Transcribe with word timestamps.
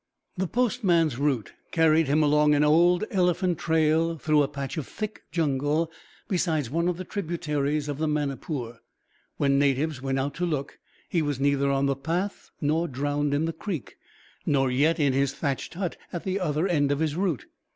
The 0.35 0.47
postman's 0.47 1.19
route 1.19 1.53
carried 1.71 2.07
him 2.07 2.23
along 2.23 2.55
an 2.55 2.63
old 2.63 3.03
elephant 3.11 3.59
trail 3.59 4.17
through 4.17 4.41
a 4.41 4.47
patch 4.47 4.75
of 4.77 4.87
thick 4.87 5.21
jungle 5.31 5.91
beside 6.27 6.69
one 6.69 6.87
of 6.87 6.97
the 6.97 7.03
tributaries 7.03 7.87
of 7.87 7.99
the 7.99 8.07
Manipur. 8.07 8.79
When 9.37 9.59
natives 9.59 10.01
went 10.01 10.17
out 10.17 10.33
to 10.37 10.45
look, 10.47 10.79
he 11.07 11.21
was 11.21 11.39
neither 11.39 11.69
on 11.69 11.85
the 11.85 11.95
path 11.95 12.49
nor 12.59 12.87
drowned 12.87 13.31
in 13.35 13.45
the 13.45 13.53
creek, 13.53 13.97
nor 14.43 14.71
yet 14.71 14.99
in 14.99 15.13
his 15.13 15.35
thatched 15.35 15.75
hut 15.75 15.97
at 16.11 16.23
the 16.23 16.39
other 16.39 16.67
end 16.67 16.91
of 16.91 16.97
his 16.97 17.15
route. 17.15 17.45